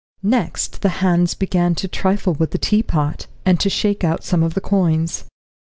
[0.23, 4.55] Next the hands began to trifle with the teapot, and to shake out some of
[4.55, 5.25] the coins.